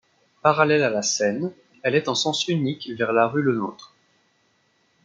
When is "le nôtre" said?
3.43-3.93